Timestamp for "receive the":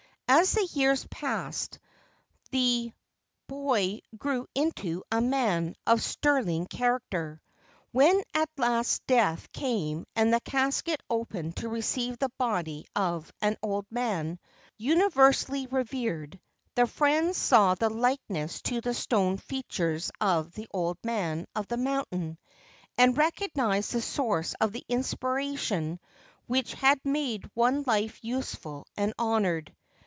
11.67-12.31